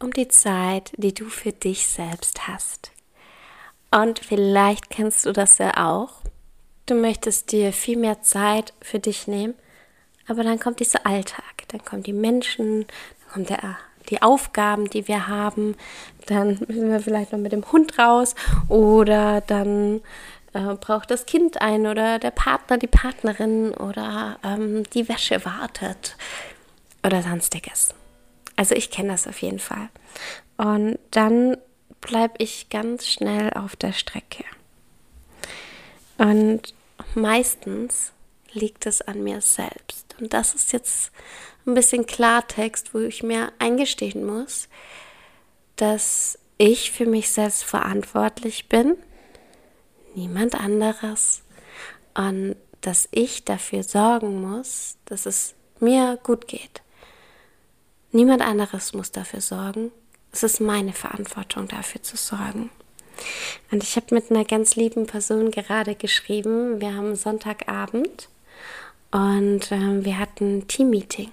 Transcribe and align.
um 0.00 0.12
die 0.12 0.28
Zeit, 0.28 0.92
die 0.96 1.14
du 1.14 1.26
für 1.26 1.52
dich 1.52 1.86
selbst 1.86 2.46
hast. 2.46 2.92
Und 3.90 4.18
vielleicht 4.18 4.90
kennst 4.90 5.26
du 5.26 5.32
das 5.32 5.58
ja 5.58 5.88
auch. 5.88 6.22
Du 6.86 6.94
möchtest 6.94 7.52
dir 7.52 7.72
viel 7.72 7.98
mehr 7.98 8.22
Zeit 8.22 8.72
für 8.80 8.98
dich 8.98 9.26
nehmen, 9.26 9.54
aber 10.26 10.44
dann 10.44 10.58
kommt 10.58 10.80
dieser 10.80 11.06
Alltag, 11.06 11.64
dann 11.68 11.84
kommen 11.84 12.02
die 12.02 12.12
Menschen, 12.12 12.86
dann 12.86 13.32
kommt 13.32 13.50
der, 13.50 13.78
die 14.08 14.22
Aufgaben, 14.22 14.88
die 14.88 15.08
wir 15.08 15.28
haben, 15.28 15.74
dann 16.26 16.58
müssen 16.66 16.90
wir 16.90 17.00
vielleicht 17.00 17.32
noch 17.32 17.38
mit 17.38 17.52
dem 17.52 17.70
Hund 17.70 17.98
raus 17.98 18.34
oder 18.68 19.42
dann 19.42 20.00
äh, 20.52 20.74
braucht 20.74 21.10
das 21.10 21.26
Kind 21.26 21.60
ein 21.60 21.86
oder 21.86 22.18
der 22.18 22.30
Partner, 22.30 22.78
die 22.78 22.86
Partnerin 22.86 23.72
oder 23.72 24.38
ähm, 24.42 24.84
die 24.94 25.08
Wäsche 25.08 25.44
wartet 25.44 26.16
oder 27.04 27.22
sonstiges. 27.22 27.94
Also 28.58 28.74
ich 28.74 28.90
kenne 28.90 29.10
das 29.10 29.28
auf 29.28 29.40
jeden 29.40 29.60
Fall. 29.60 29.88
Und 30.56 30.98
dann 31.12 31.56
bleibe 32.00 32.34
ich 32.38 32.68
ganz 32.70 33.06
schnell 33.06 33.52
auf 33.52 33.76
der 33.76 33.92
Strecke. 33.92 34.42
Und 36.18 36.74
meistens 37.14 38.12
liegt 38.52 38.86
es 38.86 39.00
an 39.00 39.22
mir 39.22 39.42
selbst. 39.42 40.16
Und 40.18 40.34
das 40.34 40.56
ist 40.56 40.72
jetzt 40.72 41.12
ein 41.66 41.74
bisschen 41.74 42.04
Klartext, 42.06 42.94
wo 42.94 42.98
ich 42.98 43.22
mir 43.22 43.52
eingestehen 43.60 44.26
muss, 44.26 44.68
dass 45.76 46.36
ich 46.56 46.90
für 46.90 47.06
mich 47.06 47.30
selbst 47.30 47.62
verantwortlich 47.62 48.68
bin, 48.68 48.96
niemand 50.16 50.56
anderes. 50.56 51.42
Und 52.14 52.56
dass 52.80 53.06
ich 53.12 53.44
dafür 53.44 53.84
sorgen 53.84 54.42
muss, 54.42 54.96
dass 55.04 55.26
es 55.26 55.54
mir 55.78 56.18
gut 56.24 56.48
geht. 56.48 56.82
Niemand 58.10 58.42
anderes 58.42 58.94
muss 58.94 59.12
dafür 59.12 59.40
sorgen. 59.40 59.92
Es 60.32 60.42
ist 60.42 60.60
meine 60.60 60.92
Verantwortung, 60.92 61.68
dafür 61.68 62.02
zu 62.02 62.16
sorgen. 62.16 62.70
Und 63.70 63.82
ich 63.82 63.96
habe 63.96 64.14
mit 64.14 64.30
einer 64.30 64.44
ganz 64.44 64.76
lieben 64.76 65.06
Person 65.06 65.50
gerade 65.50 65.94
geschrieben. 65.94 66.80
Wir 66.80 66.94
haben 66.94 67.16
Sonntagabend 67.16 68.28
und 69.10 69.72
äh, 69.72 70.04
wir 70.04 70.18
hatten 70.18 70.68
Teammeeting. 70.68 71.32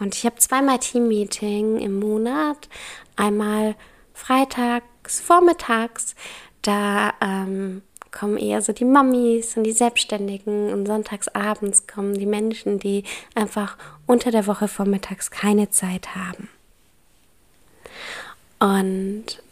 Und 0.00 0.14
ich 0.14 0.24
habe 0.24 0.36
zweimal 0.36 0.78
Teammeeting 0.78 1.78
im 1.78 1.98
Monat. 1.98 2.68
Einmal 3.16 3.74
freitags, 4.12 5.20
vormittags. 5.20 6.14
Da 6.62 7.12
ähm, 7.20 7.82
kommen 8.14 8.38
eher 8.38 8.62
so 8.62 8.72
die 8.72 8.84
Mamis 8.84 9.56
und 9.56 9.64
die 9.64 9.72
Selbstständigen 9.72 10.72
und 10.72 10.86
sonntags 10.86 11.28
abends 11.28 11.86
kommen 11.86 12.14
die 12.14 12.26
Menschen, 12.26 12.78
die 12.78 13.04
einfach 13.34 13.76
unter 14.06 14.30
der 14.30 14.46
Woche 14.46 14.68
vormittags 14.68 15.30
keine 15.30 15.68
Zeit 15.70 16.14
haben. 16.14 16.48
Und 18.60 19.42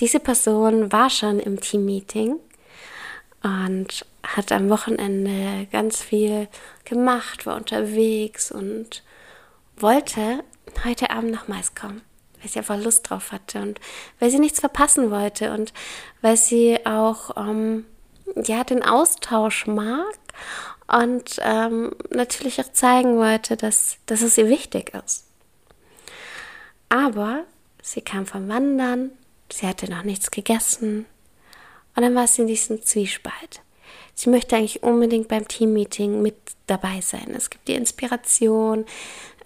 diese 0.00 0.18
Person 0.18 0.90
war 0.90 1.10
schon 1.10 1.38
im 1.38 1.60
Teammeeting 1.60 2.36
und 3.42 4.06
hat 4.22 4.50
am 4.50 4.70
Wochenende 4.70 5.66
ganz 5.70 6.02
viel 6.02 6.48
gemacht, 6.84 7.46
war 7.46 7.56
unterwegs 7.56 8.50
und 8.50 9.02
wollte 9.76 10.42
heute 10.84 11.10
Abend 11.10 11.32
nochmals 11.32 11.74
kommen 11.74 12.02
weil 12.40 12.50
sie 12.50 12.58
einfach 12.58 12.78
Lust 12.78 13.08
drauf 13.08 13.32
hatte 13.32 13.60
und 13.60 13.80
weil 14.18 14.30
sie 14.30 14.38
nichts 14.38 14.60
verpassen 14.60 15.10
wollte 15.10 15.52
und 15.52 15.72
weil 16.22 16.36
sie 16.36 16.84
auch 16.86 17.36
ähm, 17.36 17.84
ja, 18.36 18.64
den 18.64 18.82
Austausch 18.82 19.66
mag 19.66 20.18
und 20.86 21.38
ähm, 21.42 21.94
natürlich 22.10 22.60
auch 22.60 22.72
zeigen 22.72 23.16
wollte, 23.16 23.56
dass, 23.56 23.98
dass 24.06 24.22
es 24.22 24.38
ihr 24.38 24.48
wichtig 24.48 24.92
ist. 25.04 25.26
Aber 26.88 27.44
sie 27.82 28.00
kam 28.00 28.26
vom 28.26 28.48
Wandern, 28.48 29.10
sie 29.52 29.66
hatte 29.66 29.90
noch 29.90 30.02
nichts 30.02 30.30
gegessen 30.30 31.06
und 31.94 32.02
dann 32.02 32.14
war 32.14 32.26
sie 32.26 32.42
in 32.42 32.48
diesem 32.48 32.82
Zwiespalt. 32.82 33.60
Sie 34.14 34.30
möchte 34.30 34.56
eigentlich 34.56 34.82
unbedingt 34.82 35.28
beim 35.28 35.46
Teammeeting 35.46 36.22
mit 36.22 36.36
dabei 36.66 37.00
sein. 37.00 37.34
Es 37.36 37.50
gibt 37.50 37.68
die 37.68 37.74
Inspiration, 37.74 38.84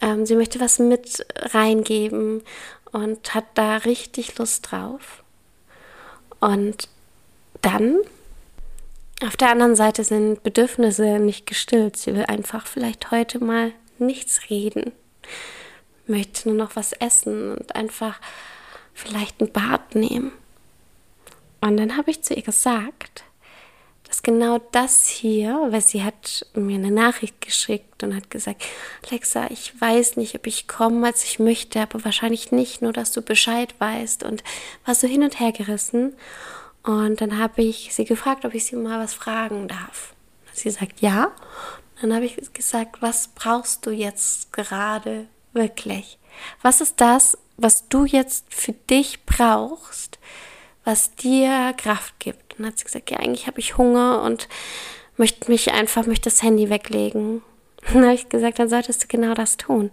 ähm, 0.00 0.26
sie 0.26 0.36
möchte 0.36 0.60
was 0.60 0.78
mit 0.78 1.26
reingeben 1.32 2.42
und 2.92 3.34
hat 3.34 3.46
da 3.54 3.78
richtig 3.78 4.38
Lust 4.38 4.70
drauf. 4.70 5.22
Und 6.40 6.88
dann 7.60 7.98
auf 9.24 9.36
der 9.36 9.50
anderen 9.50 9.76
Seite 9.76 10.04
sind 10.04 10.42
Bedürfnisse 10.42 11.18
nicht 11.18 11.46
gestillt. 11.46 11.96
Sie 11.96 12.14
will 12.14 12.24
einfach 12.24 12.66
vielleicht 12.66 13.10
heute 13.10 13.42
mal 13.42 13.72
nichts 13.98 14.50
reden, 14.50 14.92
möchte 16.06 16.48
nur 16.48 16.58
noch 16.58 16.76
was 16.76 16.92
essen 16.92 17.52
und 17.56 17.76
einfach 17.76 18.20
vielleicht 18.94 19.40
ein 19.40 19.52
Bad 19.52 19.94
nehmen. 19.94 20.32
Und 21.60 21.76
dann 21.76 21.96
habe 21.96 22.10
ich 22.10 22.22
zu 22.22 22.34
ihr 22.34 22.42
gesagt, 22.42 23.24
dass 24.12 24.22
genau 24.22 24.60
das 24.72 25.06
hier, 25.06 25.58
weil 25.70 25.80
sie 25.80 26.04
hat 26.04 26.44
mir 26.52 26.74
eine 26.74 26.90
Nachricht 26.90 27.40
geschickt 27.40 28.02
und 28.02 28.14
hat 28.14 28.28
gesagt, 28.28 28.62
Alexa, 29.08 29.46
ich 29.48 29.80
weiß 29.80 30.18
nicht, 30.18 30.34
ob 30.34 30.46
ich 30.46 30.68
komme, 30.68 31.06
als 31.06 31.24
ich 31.24 31.38
möchte, 31.38 31.80
aber 31.80 32.04
wahrscheinlich 32.04 32.52
nicht, 32.52 32.82
nur 32.82 32.92
dass 32.92 33.12
du 33.12 33.22
Bescheid 33.22 33.74
weißt 33.78 34.22
und 34.22 34.44
war 34.84 34.94
so 34.94 35.08
hin 35.08 35.22
und 35.22 35.40
her 35.40 35.52
gerissen. 35.52 36.12
Und 36.82 37.22
dann 37.22 37.38
habe 37.38 37.62
ich 37.62 37.94
sie 37.94 38.04
gefragt, 38.04 38.44
ob 38.44 38.52
ich 38.52 38.66
sie 38.66 38.76
mal 38.76 39.02
was 39.02 39.14
fragen 39.14 39.66
darf. 39.66 40.12
Sie 40.52 40.68
sagt 40.68 41.00
ja. 41.00 41.32
Dann 42.02 42.14
habe 42.14 42.26
ich 42.26 42.36
gesagt, 42.52 43.00
was 43.00 43.28
brauchst 43.28 43.86
du 43.86 43.92
jetzt 43.92 44.52
gerade 44.52 45.26
wirklich? 45.54 46.18
Was 46.60 46.82
ist 46.82 47.00
das, 47.00 47.38
was 47.56 47.88
du 47.88 48.04
jetzt 48.04 48.52
für 48.52 48.72
dich 48.72 49.24
brauchst, 49.24 50.18
was 50.84 51.14
dir 51.14 51.72
Kraft 51.78 52.20
gibt? 52.20 52.41
Dann 52.56 52.66
hat 52.66 52.78
sie 52.78 52.84
gesagt, 52.84 53.10
ja, 53.10 53.18
eigentlich 53.18 53.46
habe 53.46 53.60
ich 53.60 53.76
Hunger 53.76 54.22
und 54.22 54.48
möchte 55.16 55.50
mich 55.50 55.72
einfach, 55.72 56.06
möchte 56.06 56.30
das 56.30 56.42
Handy 56.42 56.70
weglegen. 56.70 57.42
Dann 57.92 58.04
habe 58.04 58.14
ich 58.14 58.28
gesagt, 58.28 58.60
dann 58.60 58.68
solltest 58.68 59.02
du 59.02 59.08
genau 59.08 59.34
das 59.34 59.56
tun. 59.56 59.90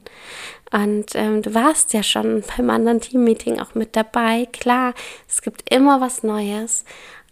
Und 0.72 1.16
ähm, 1.16 1.42
du 1.42 1.56
warst 1.56 1.92
ja 1.94 2.04
schon 2.04 2.44
beim 2.56 2.70
anderen 2.70 3.02
Teammeeting 3.02 3.60
auch 3.60 3.74
mit 3.74 3.96
dabei. 3.96 4.48
Klar, 4.54 4.94
es 5.28 5.42
gibt 5.42 5.74
immer 5.74 6.00
was 6.00 6.22
Neues, 6.22 6.86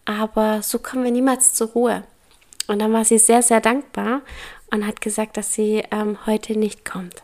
aber 0.05 0.63
so 0.63 0.79
kommen 0.79 1.03
wir 1.03 1.11
niemals 1.11 1.53
zur 1.53 1.67
Ruhe. 1.67 2.03
Und 2.65 2.79
dann 2.79 2.91
war 2.91 3.05
sie 3.05 3.19
sehr, 3.19 3.43
sehr 3.43 3.61
dankbar 3.61 4.21
und 4.71 4.87
hat 4.87 4.99
gesagt, 4.99 5.37
dass 5.37 5.53
sie 5.53 5.83
ähm, 5.91 6.17
heute 6.25 6.57
nicht 6.57 6.85
kommt. 6.85 7.21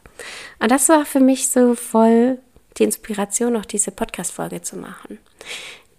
Und 0.60 0.72
das 0.72 0.88
war 0.90 1.04
für 1.06 1.20
mich 1.20 1.50
so 1.50 1.74
voll 1.74 2.38
die 2.78 2.84
Inspiration, 2.84 3.56
auch 3.56 3.66
diese 3.66 3.92
Podcast-Folge 3.92 4.62
zu 4.62 4.78
machen. 4.78 5.20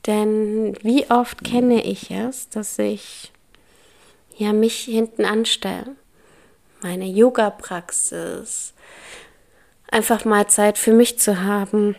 Denn 0.06 0.76
wie 0.82 1.10
oft 1.10 1.44
kenne 1.44 1.82
ich 1.84 2.10
es, 2.10 2.48
dass 2.50 2.78
ich 2.78 3.32
ja 4.36 4.52
mich 4.52 4.80
hinten 4.80 5.24
anstelle, 5.24 5.96
meine 6.82 7.06
Yoga-Praxis, 7.06 8.74
einfach 9.90 10.24
mal 10.24 10.46
Zeit 10.48 10.76
für 10.76 10.92
mich 10.92 11.18
zu 11.18 11.42
haben. 11.42 11.96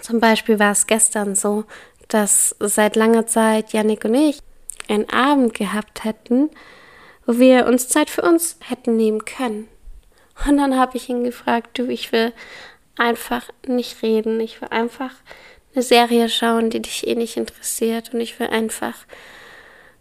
Zum 0.00 0.18
Beispiel 0.18 0.58
war 0.58 0.72
es 0.72 0.86
gestern 0.86 1.36
so, 1.36 1.64
dass 2.08 2.56
seit 2.58 2.96
langer 2.96 3.26
Zeit 3.26 3.72
Janik 3.72 4.04
und 4.04 4.14
ich 4.14 4.40
einen 4.88 5.08
Abend 5.10 5.54
gehabt 5.54 6.04
hätten, 6.04 6.50
wo 7.26 7.38
wir 7.38 7.66
uns 7.66 7.88
Zeit 7.88 8.10
für 8.10 8.22
uns 8.22 8.56
hätten 8.60 8.96
nehmen 8.96 9.24
können. 9.24 9.68
Und 10.46 10.56
dann 10.56 10.78
habe 10.78 10.96
ich 10.96 11.08
ihn 11.08 11.24
gefragt, 11.24 11.78
du, 11.78 11.86
ich 11.88 12.10
will 12.12 12.32
einfach 12.96 13.44
nicht 13.66 14.02
reden, 14.02 14.40
ich 14.40 14.60
will 14.60 14.68
einfach 14.70 15.12
eine 15.78 15.84
Serie 15.84 16.28
schauen, 16.28 16.70
die 16.70 16.82
dich 16.82 17.06
eh 17.06 17.14
nicht 17.14 17.36
interessiert 17.36 18.12
und 18.12 18.20
ich 18.20 18.38
will 18.40 18.48
einfach 18.48 18.94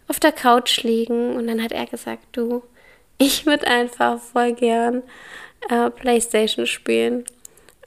auf 0.08 0.20
der 0.20 0.32
Couch 0.32 0.82
liegen. 0.82 1.36
Und 1.36 1.48
dann 1.48 1.62
hat 1.62 1.72
er 1.72 1.86
gesagt, 1.86 2.24
du, 2.32 2.64
ich 3.20 3.46
würde 3.46 3.68
einfach 3.68 4.20
voll 4.20 4.54
gern 4.54 5.04
äh, 5.70 5.92
Playstation 5.92 6.66
spielen 6.66 7.26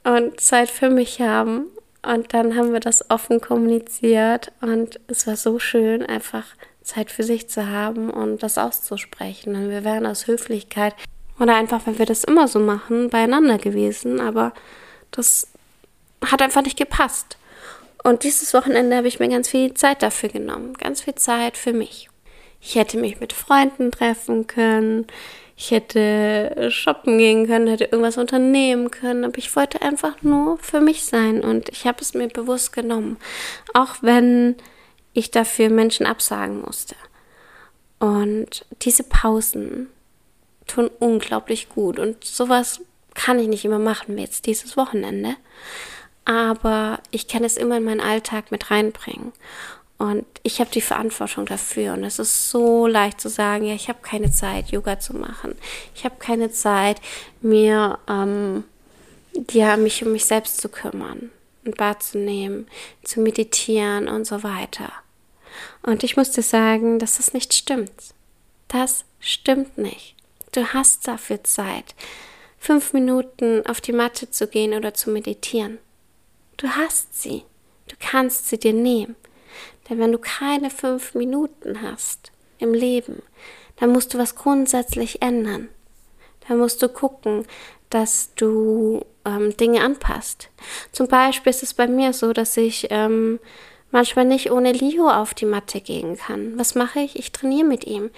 und 0.05 0.39
Zeit 0.39 0.69
für 0.69 0.89
mich 0.89 1.19
haben. 1.19 1.65
Und 2.01 2.33
dann 2.33 2.55
haben 2.55 2.71
wir 2.71 2.79
das 2.79 3.11
offen 3.11 3.41
kommuniziert 3.41 4.51
und 4.61 4.99
es 5.07 5.27
war 5.27 5.35
so 5.35 5.59
schön, 5.59 6.03
einfach 6.03 6.45
Zeit 6.81 7.11
für 7.11 7.23
sich 7.23 7.47
zu 7.47 7.67
haben 7.67 8.09
und 8.09 8.41
das 8.41 8.57
auszusprechen. 8.57 9.55
Und 9.55 9.69
wir 9.69 9.83
wären 9.83 10.07
aus 10.07 10.25
Höflichkeit 10.25 10.95
oder 11.39 11.55
einfach, 11.55 11.85
wenn 11.85 11.99
wir 11.99 12.07
das 12.07 12.23
immer 12.23 12.47
so 12.47 12.59
machen, 12.59 13.09
beieinander 13.09 13.59
gewesen, 13.59 14.19
aber 14.19 14.53
das 15.11 15.47
hat 16.25 16.41
einfach 16.41 16.63
nicht 16.63 16.77
gepasst. 16.77 17.37
Und 18.03 18.23
dieses 18.23 18.53
Wochenende 18.53 18.95
habe 18.95 19.07
ich 19.07 19.19
mir 19.19 19.29
ganz 19.29 19.49
viel 19.49 19.73
Zeit 19.73 20.01
dafür 20.01 20.29
genommen, 20.29 20.73
ganz 20.73 21.01
viel 21.01 21.15
Zeit 21.15 21.57
für 21.57 21.73
mich. 21.73 22.09
Ich 22.59 22.75
hätte 22.75 22.97
mich 22.97 23.19
mit 23.19 23.33
Freunden 23.33 23.91
treffen 23.91 24.47
können, 24.47 25.07
ich 25.55 25.71
hätte 25.71 26.69
shoppen 26.71 27.19
gehen 27.19 27.45
können, 27.45 27.67
hätte 27.67 27.85
irgendwas 27.85 28.17
unternehmen 28.17 28.89
können, 28.89 29.25
aber 29.25 29.37
ich 29.37 29.55
wollte 29.55 29.81
einfach 29.81 30.21
nur 30.23 30.57
für 30.57 30.81
mich 30.81 31.05
sein 31.05 31.43
und 31.43 31.69
ich 31.69 31.85
habe 31.85 32.01
es 32.01 32.13
mir 32.13 32.27
bewusst 32.27 32.73
genommen, 32.73 33.17
auch 33.73 33.97
wenn 34.01 34.55
ich 35.13 35.29
dafür 35.29 35.69
Menschen 35.69 36.05
absagen 36.05 36.61
musste. 36.61 36.95
Und 37.99 38.65
diese 38.81 39.03
Pausen 39.03 39.87
tun 40.65 40.89
unglaublich 40.99 41.69
gut 41.69 41.99
und 41.99 42.23
sowas 42.23 42.81
kann 43.13 43.37
ich 43.37 43.47
nicht 43.47 43.65
immer 43.65 43.79
machen 43.79 44.15
wie 44.15 44.21
jetzt 44.21 44.47
dieses 44.47 44.77
Wochenende, 44.77 45.35
aber 46.25 46.99
ich 47.11 47.27
kann 47.27 47.43
es 47.43 47.57
immer 47.57 47.77
in 47.77 47.83
meinen 47.83 48.01
Alltag 48.01 48.51
mit 48.51 48.71
reinbringen. 48.71 49.31
Und 49.97 50.25
ich 50.41 50.59
habe 50.59 50.71
die 50.71 50.81
Verantwortung 50.81 51.45
dafür. 51.45 51.93
Und 51.93 52.03
es 52.03 52.17
ist 52.17 52.49
so 52.49 52.87
leicht 52.87 53.21
zu 53.21 53.29
sagen, 53.29 53.65
ja, 53.65 53.75
ich 53.75 53.87
habe 53.87 53.99
keine 54.01 54.31
Zeit, 54.31 54.71
Yoga 54.71 54.99
zu 54.99 55.15
machen. 55.15 55.55
Ich 55.93 56.05
habe 56.05 56.15
keine 56.17 56.51
Zeit, 56.51 56.99
mir 57.41 57.99
ähm, 58.07 58.63
ja, 59.51 59.77
mich 59.77 60.03
um 60.03 60.11
mich 60.11 60.25
selbst 60.25 60.59
zu 60.59 60.69
kümmern, 60.69 61.31
ein 61.65 61.73
Bad 61.73 62.03
zu 62.03 62.17
nehmen, 62.17 62.67
zu 63.03 63.19
meditieren 63.19 64.07
und 64.07 64.25
so 64.25 64.43
weiter. 64.43 64.91
Und 65.83 66.03
ich 66.03 66.17
muss 66.17 66.31
dir 66.31 66.43
sagen, 66.43 66.99
dass 66.99 67.17
das 67.17 67.33
nicht 67.33 67.53
stimmt. 67.53 67.91
Das 68.67 69.05
stimmt 69.19 69.77
nicht. 69.77 70.15
Du 70.51 70.65
hast 70.65 71.07
dafür 71.07 71.43
Zeit, 71.43 71.95
fünf 72.57 72.93
Minuten 72.93 73.65
auf 73.65 73.81
die 73.81 73.93
Matte 73.93 74.29
zu 74.31 74.47
gehen 74.47 74.73
oder 74.73 74.93
zu 74.93 75.09
meditieren. 75.09 75.77
Du 76.61 76.69
hast 76.69 77.19
sie. 77.19 77.43
Du 77.87 77.95
kannst 77.99 78.47
sie 78.47 78.59
dir 78.59 78.73
nehmen. 78.73 79.15
Denn 79.89 79.97
wenn 79.97 80.11
du 80.11 80.19
keine 80.19 80.69
fünf 80.69 81.15
Minuten 81.15 81.81
hast 81.81 82.31
im 82.59 82.75
Leben, 82.75 83.23
dann 83.77 83.91
musst 83.91 84.13
du 84.13 84.19
was 84.19 84.35
grundsätzlich 84.35 85.23
ändern. 85.23 85.69
Dann 86.47 86.59
musst 86.59 86.83
du 86.83 86.87
gucken, 86.87 87.47
dass 87.89 88.29
du 88.35 89.03
ähm, 89.25 89.57
Dinge 89.57 89.83
anpasst. 89.83 90.49
Zum 90.91 91.07
Beispiel 91.07 91.49
ist 91.49 91.63
es 91.63 91.73
bei 91.73 91.87
mir 91.87 92.13
so, 92.13 92.31
dass 92.31 92.55
ich 92.57 92.87
ähm, 92.91 93.39
manchmal 93.91 94.25
nicht 94.25 94.51
ohne 94.51 94.71
Leo 94.71 95.09
auf 95.09 95.33
die 95.33 95.45
Matte 95.45 95.81
gehen 95.81 96.17
kann. 96.17 96.57
Was 96.57 96.75
mache 96.75 96.99
ich? 96.99 97.17
Ich 97.17 97.31
trainiere 97.31 97.67
mit 97.67 97.85
ihm. 97.85 98.09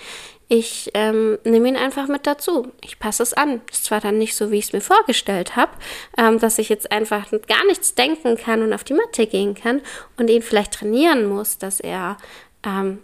Ich 0.47 0.91
ähm, 0.93 1.37
nehme 1.43 1.67
ihn 1.67 1.75
einfach 1.75 2.07
mit 2.07 2.27
dazu. 2.27 2.71
Ich 2.83 2.99
passe 2.99 3.23
es 3.23 3.33
an. 3.33 3.61
Ist 3.71 3.85
zwar 3.85 3.99
dann 3.99 4.17
nicht 4.17 4.35
so, 4.35 4.51
wie 4.51 4.57
ich 4.57 4.65
es 4.65 4.73
mir 4.73 4.81
vorgestellt 4.81 5.55
habe, 5.55 5.71
ähm, 6.17 6.39
dass 6.39 6.59
ich 6.59 6.69
jetzt 6.69 6.91
einfach 6.91 7.31
gar 7.47 7.65
nichts 7.65 7.95
denken 7.95 8.37
kann 8.37 8.61
und 8.61 8.73
auf 8.73 8.83
die 8.83 8.93
Matte 8.93 9.25
gehen 9.25 9.55
kann 9.55 9.81
und 10.17 10.29
ihn 10.29 10.41
vielleicht 10.41 10.73
trainieren 10.73 11.27
muss, 11.27 11.57
dass 11.57 11.79
er 11.79 12.17
ähm, 12.63 12.99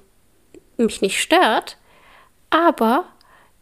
mich 0.78 1.02
nicht 1.02 1.20
stört. 1.20 1.78
Aber 2.50 3.06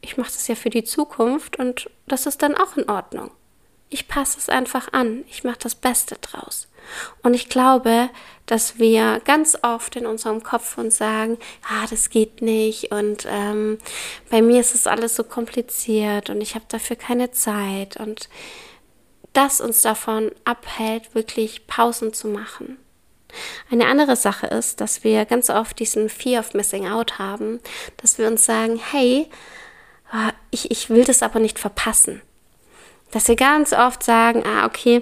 ich 0.02 0.18
mache 0.18 0.32
das 0.32 0.48
ja 0.48 0.56
für 0.56 0.70
die 0.70 0.84
Zukunft 0.84 1.58
und 1.58 1.90
das 2.08 2.26
ist 2.26 2.42
dann 2.42 2.56
auch 2.56 2.78
in 2.78 2.90
Ordnung. 2.90 3.32
Ich 3.90 4.08
passe 4.08 4.38
es 4.38 4.50
einfach 4.50 4.92
an. 4.94 5.24
Ich 5.30 5.44
mache 5.44 5.60
das 5.60 5.76
Beste 5.76 6.16
draus. 6.22 6.68
Und 7.24 7.34
ich 7.34 7.50
glaube, 7.50 8.10
dass 8.46 8.80
wir 8.80 9.22
ganz 9.26 9.58
oft 9.62 9.96
in 9.96 10.06
unserem 10.06 10.44
Kopf 10.44 10.78
uns 10.78 10.98
sagen, 10.98 11.38
ah, 11.70 11.86
das 11.90 12.10
geht 12.10 12.42
nicht 12.42 12.92
und 12.92 13.28
ähm, 13.30 13.78
bei 14.30 14.42
mir 14.42 14.62
ist 14.62 14.74
es 14.74 14.88
alles 14.88 15.16
so 15.16 15.26
kompliziert 15.26 16.30
und 16.30 16.40
ich 16.40 16.56
habe 16.56 16.66
dafür 16.70 16.96
keine 16.96 17.32
Zeit 17.32 17.98
und 17.98 18.30
das 19.34 19.60
uns 19.62 19.82
davon 19.82 20.32
abhält, 20.46 21.14
wirklich 21.14 21.68
Pausen 21.68 22.14
zu 22.14 22.28
machen. 22.30 22.78
Eine 23.70 23.88
andere 23.88 24.16
Sache 24.16 24.48
ist, 24.48 24.80
dass 24.80 25.04
wir 25.04 25.26
ganz 25.26 25.50
oft 25.50 25.78
diesen 25.78 26.10
Fear 26.10 26.40
of 26.40 26.54
Missing 26.54 26.88
Out 26.88 27.20
haben, 27.20 27.60
dass 27.98 28.18
wir 28.18 28.28
uns 28.28 28.46
sagen, 28.46 28.80
hey, 28.92 29.30
ah, 30.10 30.32
ich, 30.50 30.72
ich 30.72 30.90
will 30.90 31.04
das 31.04 31.22
aber 31.22 31.40
nicht 31.40 31.60
verpassen. 31.60 32.22
Dass 33.12 33.28
wir 33.28 33.36
ganz 33.36 33.74
oft 33.74 34.04
sagen, 34.04 34.44
ah, 34.46 34.66
okay, 34.66 35.02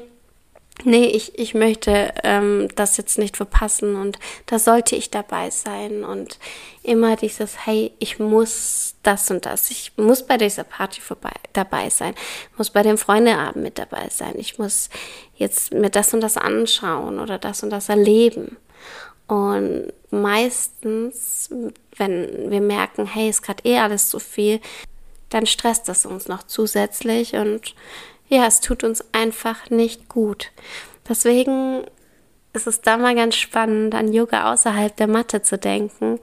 nee, 0.84 1.06
ich, 1.06 1.40
ich 1.40 1.54
möchte 1.54 2.14
ähm, 2.24 2.68
das 2.76 2.98
jetzt 2.98 3.18
nicht 3.18 3.38
verpassen 3.38 3.96
und 3.96 4.20
da 4.46 4.60
sollte 4.60 4.96
ich 4.96 5.10
dabei 5.10 5.50
sein 5.50 6.04
und 6.04 6.38
immer 6.84 7.16
dieses, 7.16 7.66
hey, 7.66 7.94
ich 8.00 8.20
muss 8.20 8.96
das 9.04 9.32
und 9.32 9.46
das, 9.46 9.72
ich 9.72 9.94
muss 9.98 10.24
bei 10.24 10.38
dieser 10.38 10.64
Party 10.64 11.02
vorbei, 11.02 11.32
dabei 11.54 11.90
sein, 11.90 12.14
muss 12.58 12.70
bei 12.70 12.84
dem 12.84 12.98
Freundeabend 12.98 13.64
mit 13.64 13.80
dabei 13.80 14.08
sein, 14.10 14.34
ich 14.38 14.60
muss 14.60 14.90
jetzt 15.36 15.74
mir 15.74 15.90
das 15.90 16.14
und 16.14 16.22
das 16.22 16.38
anschauen 16.38 17.20
oder 17.20 17.38
das 17.38 17.64
und 17.64 17.70
das 17.70 17.90
erleben. 17.90 18.58
Und 19.28 19.92
meistens, 20.12 21.50
wenn 21.98 22.52
wir 22.52 22.62
merken, 22.62 23.08
hey, 23.08 23.30
ist 23.30 23.42
gerade 23.42 23.64
eh 23.68 23.80
alles 23.80 24.10
zu 24.10 24.20
viel, 24.20 24.60
dann 25.30 25.46
stresst 25.46 25.88
das 25.88 26.06
uns 26.06 26.28
noch 26.28 26.44
zusätzlich 26.44 27.34
und 27.36 27.76
ja, 28.28 28.48
es 28.48 28.60
tut 28.60 28.84
uns 28.84 29.04
einfach 29.12 29.70
nicht 29.70 30.10
gut. 30.10 30.52
Deswegen 31.08 31.86
ist 32.54 32.68
es 32.68 32.82
da 32.82 32.98
mal 32.98 33.16
ganz 33.16 33.36
spannend, 33.36 33.94
an 33.94 34.12
Yoga 34.12 34.52
außerhalb 34.52 34.96
der 34.96 35.08
Matte 35.08 35.42
zu 35.42 35.58
denken. 35.58 36.20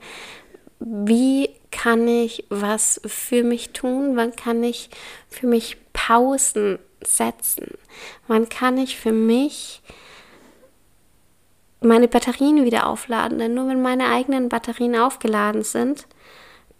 Wie 0.79 1.49
kann 1.71 2.07
ich 2.07 2.45
was 2.49 2.99
für 3.05 3.43
mich 3.43 3.71
tun? 3.71 4.15
Wann 4.15 4.35
kann 4.35 4.63
ich 4.63 4.89
für 5.29 5.47
mich 5.47 5.77
Pausen 5.93 6.79
setzen? 7.03 7.77
Wann 8.27 8.49
kann 8.49 8.77
ich 8.77 8.97
für 8.97 9.11
mich 9.11 9.81
meine 11.81 12.07
Batterien 12.07 12.65
wieder 12.65 12.87
aufladen? 12.87 13.39
Denn 13.39 13.53
nur 13.53 13.67
wenn 13.67 13.81
meine 13.81 14.09
eigenen 14.09 14.49
Batterien 14.49 14.95
aufgeladen 14.97 15.63
sind, 15.63 16.07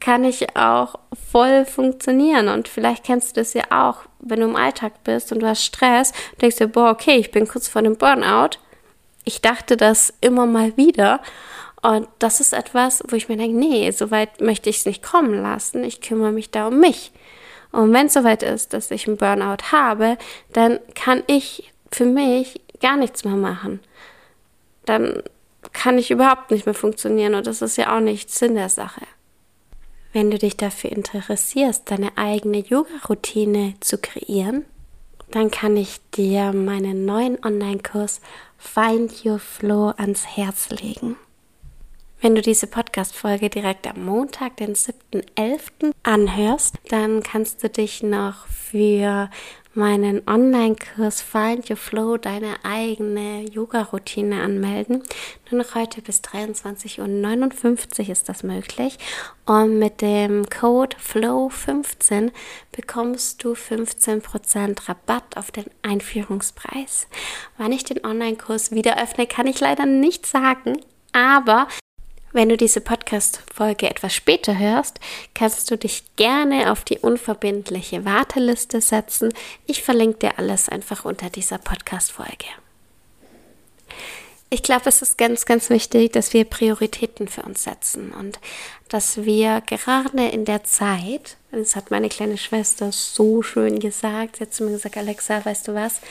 kann 0.04 0.26
ich 0.26 0.58
auch 0.58 0.96
voll 1.32 1.66
funktionieren. 1.66 2.50
Und 2.50 2.68
vielleicht 2.68 3.06
kennst 3.06 3.38
du 3.38 3.42
das 3.42 3.54
ja 3.54 3.64
auch, 3.70 4.00
wenn 4.20 4.42
du 4.42 4.46
im 4.48 4.56
Alltag 4.58 5.04
bist 5.06 5.32
und 5.32 5.40
du 5.40 5.48
hast 5.48 5.64
Stress, 5.64 6.12
denkst 6.42 6.58
du, 6.58 6.68
boah, 6.68 6.90
okay, 6.90 7.16
ich 7.16 7.32
bin 7.32 7.48
kurz 7.48 7.70
vor 7.70 7.82
dem 7.82 7.96
Burnout. 7.96 8.58
Ich 9.24 9.40
dachte 9.40 9.78
das 9.78 10.14
immer 10.20 10.46
mal 10.46 10.76
wieder. 10.76 11.22
Und 11.82 12.08
das 12.20 12.42
ist 12.42 12.52
etwas, 12.52 13.02
wo 13.08 13.16
ich 13.16 13.30
mir 13.30 13.38
denke, 13.38 13.58
nee, 13.58 13.90
so 13.92 14.12
weit 14.12 14.42
möchte 14.42 14.70
ich 14.70 14.80
es 14.80 14.86
nicht 14.86 15.04
kommen 15.04 15.42
lassen. 15.42 15.86
Ich 15.86 16.02
kümmere 16.02 16.32
mich 16.32 16.52
da 16.52 16.68
um 16.68 16.80
mich. 16.82 17.14
Und 17.72 17.94
wenn 17.94 18.08
es 18.08 18.14
soweit 18.14 18.44
ist, 18.44 18.74
dass 18.74 18.92
ich 18.92 19.08
einen 19.08 19.18
Burnout 19.18 19.72
habe, 19.72 20.18
dann 20.52 20.80
kann 20.96 21.24
ich 21.28 21.72
für 21.92 22.06
mich 22.06 22.60
gar 22.82 22.98
nichts 22.98 23.24
mehr 23.24 23.36
machen. 23.36 23.80
Dann 24.86 25.24
kann 25.72 25.98
ich 25.98 26.12
überhaupt 26.12 26.52
nicht 26.52 26.66
mehr 26.66 26.76
funktionieren 26.76 27.36
und 27.36 27.48
das 27.48 27.62
ist 27.62 27.78
ja 27.78 27.96
auch 27.96 28.02
nicht 28.02 28.30
Sinn 28.30 28.56
der 28.56 28.70
Sache. 28.70 29.02
Wenn 30.14 30.30
du 30.30 30.38
dich 30.38 30.56
dafür 30.56 30.92
interessierst, 30.92 31.90
deine 31.90 32.18
eigene 32.18 32.60
Yoga-Routine 32.60 33.74
zu 33.80 33.98
kreieren, 33.98 34.64
dann 35.32 35.50
kann 35.50 35.76
ich 35.76 36.00
dir 36.12 36.54
meinen 36.54 37.06
neuen 37.06 37.44
Online-Kurs 37.44 38.22
Find 38.60 39.26
Your 39.26 39.40
Flow 39.40 39.90
ans 39.98 40.28
Herz 40.38 40.70
legen. 40.70 41.16
Wenn 42.22 42.36
du 42.36 42.44
diese 42.44 42.68
Podcast-Folge 42.68 43.50
direkt 43.50 43.88
am 43.88 44.06
Montag, 44.06 44.56
den 44.58 44.76
7.11. 44.76 45.92
anhörst, 46.04 46.76
dann 46.90 47.24
kannst 47.24 47.64
du 47.64 47.70
dich 47.70 48.04
noch 48.04 48.46
für 48.48 49.32
meinen 49.74 50.28
Online-Kurs 50.28 51.22
Find 51.22 51.70
Your 51.70 51.78
Flow, 51.78 52.18
deine 52.18 52.56
eigene 52.64 53.44
Yoga-Routine 53.50 54.42
anmelden. 54.42 55.04
Nur 55.50 55.64
noch 55.64 55.76
heute 55.76 56.02
bis 56.02 56.22
23.59 56.22 58.00
Uhr 58.04 58.10
ist 58.10 58.30
das 58.30 58.44
möglich. 58.44 58.98
Und 59.46 59.80
mit 59.80 60.02
dem 60.02 60.50
Code 60.50 60.96
FLOW15 60.98 62.32
bekommst 62.72 63.44
du 63.44 63.54
15% 63.54 64.88
Rabatt 64.88 65.38
auf 65.38 65.52
den 65.52 65.66
Einführungspreis. 65.82 67.08
Wann 67.58 67.72
ich 67.72 67.84
den 67.84 68.06
Online-Kurs 68.06 68.72
wieder 68.72 69.02
öffne, 69.02 69.28
kann 69.28 69.48
ich 69.48 69.60
leider 69.60 69.86
nicht 69.86 70.26
sagen. 70.26 70.80
Aber 71.14 71.68
wenn 72.34 72.50
du 72.50 72.58
diese 72.58 72.82
Podcast-Folge 72.82 73.90
etwas 73.90 74.14
später 74.14 74.58
hörst, 74.58 75.00
kannst 75.36 75.70
du 75.70 75.78
dich 75.78 76.04
gerne 76.16 76.72
auf 76.72 76.84
die 76.84 76.98
unverbindliche 76.98 78.06
Warteliste 78.06 78.82
setzen. 78.82 79.34
Ich 79.68 79.84
verlinke 79.84 80.20
dir 80.20 80.40
alles 80.40 80.68
einfach 80.68 81.06
unter 81.06 81.30
dieser 81.30 81.60
Podcast-Folge. 81.60 82.48
Ich 84.50 84.62
glaube, 84.62 84.90
es 84.90 85.02
ist 85.02 85.18
ganz, 85.18 85.46
ganz 85.46 85.70
wichtig, 85.70 86.12
dass 86.12 86.34
wir 86.34 86.46
Prioritäten 86.46 87.28
für 87.28 87.42
uns 87.44 87.64
setzen 87.64 88.12
und 88.12 88.40
dass 88.90 89.24
wir 89.24 89.62
gerade 89.62 90.28
in 90.28 90.46
der 90.46 90.64
Zeit, 90.64 91.38
das 91.52 91.76
hat 91.76 91.90
meine 91.90 92.10
kleine 92.10 92.38
Schwester 92.38 92.92
so 92.92 93.42
schön 93.42 93.80
gesagt, 93.80 94.36
sie 94.36 94.44
hat 94.44 94.54
zu 94.54 94.64
mir 94.64 94.72
gesagt, 94.72 94.98
Alexa, 94.98 95.44
weißt 95.44 95.68
du 95.68 95.74
was, 95.74 96.02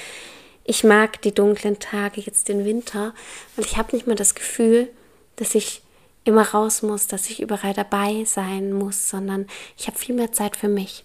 ich 0.64 0.84
mag 0.84 1.22
die 1.22 1.32
dunklen 1.32 1.78
Tage, 1.78 2.20
jetzt 2.20 2.48
den 2.48 2.64
Winter, 2.64 3.14
weil 3.54 3.64
ich 3.64 3.76
habe 3.76 3.94
nicht 3.94 4.06
mehr 4.06 4.16
das 4.16 4.34
Gefühl, 4.34 4.88
dass 5.36 5.54
ich 5.54 5.82
immer 6.24 6.48
raus 6.48 6.82
muss, 6.82 7.06
dass 7.06 7.30
ich 7.30 7.40
überall 7.40 7.74
dabei 7.74 8.24
sein 8.24 8.72
muss, 8.72 9.08
sondern 9.08 9.46
ich 9.76 9.86
habe 9.86 9.98
viel 9.98 10.14
mehr 10.14 10.32
Zeit 10.32 10.56
für 10.56 10.68
mich. 10.68 11.04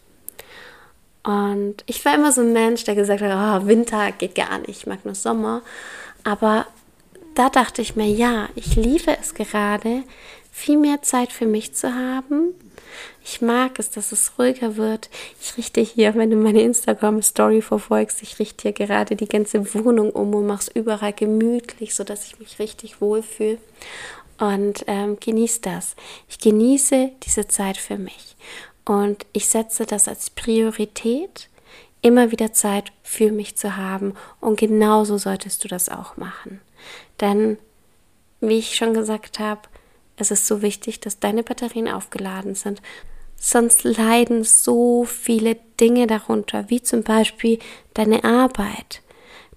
Und 1.23 1.83
ich 1.87 2.05
war 2.05 2.15
immer 2.15 2.31
so 2.31 2.41
ein 2.41 2.53
Mensch, 2.53 2.83
der 2.85 2.95
gesagt 2.95 3.21
hat, 3.21 3.63
oh, 3.63 3.67
Winter 3.67 4.11
geht 4.13 4.35
gar 4.35 4.59
nicht, 4.59 4.69
ich 4.69 4.87
mag 4.87 5.03
nur 5.03 5.15
Sommer. 5.15 5.61
Aber 6.23 6.67
da 7.35 7.49
dachte 7.49 7.81
ich 7.81 7.95
mir, 7.95 8.07
ja, 8.07 8.47
ich 8.55 8.75
liebe 8.75 9.15
es 9.19 9.33
gerade, 9.33 10.03
viel 10.51 10.77
mehr 10.77 11.01
Zeit 11.01 11.31
für 11.31 11.45
mich 11.45 11.73
zu 11.75 11.93
haben. 11.93 12.53
Ich 13.23 13.41
mag 13.41 13.77
es, 13.77 13.89
dass 13.89 14.11
es 14.11 14.39
ruhiger 14.39 14.77
wird. 14.77 15.09
Ich 15.41 15.57
richte 15.57 15.81
hier, 15.81 16.15
wenn 16.15 16.31
du 16.31 16.37
meine 16.37 16.61
Instagram-Story 16.61 17.61
verfolgst, 17.61 18.23
ich 18.23 18.39
richte 18.39 18.69
hier 18.69 18.71
gerade 18.71 19.15
die 19.15 19.27
ganze 19.27 19.73
Wohnung 19.73 20.11
um 20.11 20.33
und 20.33 20.47
mache 20.47 20.61
es 20.61 20.67
überall 20.73 21.13
gemütlich, 21.13 21.93
sodass 21.93 22.25
ich 22.25 22.39
mich 22.39 22.57
richtig 22.57 23.01
wohlfühle. 23.01 23.57
Und 24.39 24.83
ähm, 24.87 25.17
genieße 25.19 25.61
das. 25.61 25.95
Ich 26.29 26.39
genieße 26.39 27.11
diese 27.23 27.47
Zeit 27.47 27.77
für 27.77 27.97
mich. 27.97 28.35
Und 28.85 29.25
ich 29.33 29.47
setze 29.47 29.85
das 29.85 30.07
als 30.07 30.29
Priorität, 30.29 31.49
immer 32.01 32.31
wieder 32.31 32.53
Zeit 32.53 32.91
für 33.03 33.31
mich 33.31 33.57
zu 33.57 33.75
haben. 33.75 34.13
Und 34.39 34.59
genauso 34.59 35.17
solltest 35.17 35.63
du 35.63 35.67
das 35.67 35.89
auch 35.89 36.17
machen. 36.17 36.61
Denn, 37.19 37.57
wie 38.39 38.59
ich 38.59 38.75
schon 38.75 38.93
gesagt 38.93 39.39
habe, 39.39 39.61
es 40.17 40.31
ist 40.31 40.47
so 40.47 40.61
wichtig, 40.61 40.99
dass 40.99 41.19
deine 41.19 41.43
Batterien 41.43 41.87
aufgeladen 41.87 42.55
sind. 42.55 42.81
Sonst 43.35 43.83
leiden 43.83 44.43
so 44.43 45.03
viele 45.03 45.57
Dinge 45.79 46.07
darunter, 46.07 46.69
wie 46.69 46.81
zum 46.81 47.03
Beispiel 47.03 47.59
deine 47.93 48.23
Arbeit, 48.23 49.01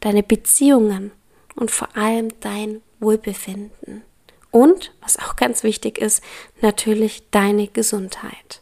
deine 0.00 0.22
Beziehungen 0.22 1.12
und 1.56 1.70
vor 1.70 1.96
allem 1.96 2.28
dein 2.40 2.82
Wohlbefinden. 2.98 4.02
Und, 4.50 4.92
was 5.00 5.18
auch 5.18 5.36
ganz 5.36 5.62
wichtig 5.62 5.98
ist, 5.98 6.22
natürlich 6.60 7.22
deine 7.30 7.68
Gesundheit. 7.68 8.60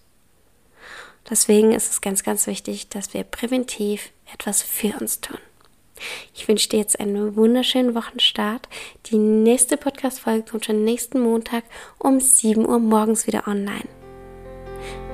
Deswegen 1.31 1.73
ist 1.73 1.91
es 1.91 2.01
ganz, 2.01 2.23
ganz 2.23 2.47
wichtig, 2.47 2.89
dass 2.89 3.15
wir 3.15 3.25
präventiv 3.25 4.11
etwas 4.33 4.63
für 4.63 4.99
uns 4.99 5.21
tun. 5.21 5.39
Ich 6.35 6.47
wünsche 6.49 6.69
dir 6.69 6.79
jetzt 6.79 7.01
einen 7.01 7.37
wunderschönen 7.37 7.95
Wochenstart. 7.95 8.69
Die 9.07 9.19
nächste 9.19 9.77
Podcast-Folge 9.77 10.51
kommt 10.51 10.67
schon 10.67 10.85
nächsten 10.85 11.21
Montag 11.21 11.65
um 11.99 12.21
7 12.21 12.67
Uhr 12.67 12.79
morgens 12.79 13.27
wieder 13.27 13.49
online. 13.49 13.89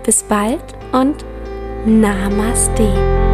Bis 0.05 0.23
bald 0.25 0.63
und 0.93 1.25
Namaste. 1.87 3.34